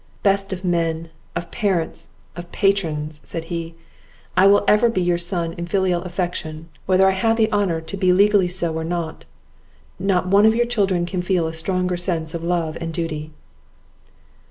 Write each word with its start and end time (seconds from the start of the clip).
"Best 0.23 0.51
of 0.51 0.65
men! 0.65 1.09
of 1.35 1.51
parents! 1.51 2.09
of 2.35 2.51
patrons!" 2.51 3.21
said 3.23 3.43
he, 3.53 3.75
"I 4.35 4.47
will 4.47 4.63
ever 4.67 4.89
be 4.89 4.99
your 5.03 5.19
son 5.19 5.53
in 5.59 5.67
filial 5.67 6.01
affection, 6.01 6.69
whether 6.87 7.05
I 7.05 7.11
have 7.11 7.37
the 7.37 7.51
honour 7.51 7.81
to 7.81 7.97
be 7.97 8.11
legally 8.11 8.47
so 8.47 8.73
or 8.73 8.83
not; 8.83 9.25
not 9.99 10.25
one 10.27 10.47
of 10.47 10.55
your 10.55 10.65
own 10.65 10.69
children 10.71 11.05
can 11.05 11.21
feel 11.21 11.45
a 11.45 11.53
stronger 11.53 11.97
sense 11.97 12.33
of 12.33 12.43
love 12.43 12.79
and 12.81 12.91
duty." 12.91 13.29